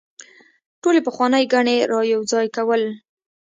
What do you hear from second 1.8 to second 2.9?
رايوځاي کول